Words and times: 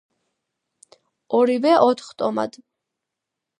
ორივე 1.41 1.75
ოთხ 1.91 2.09
ტომად. 2.23 2.61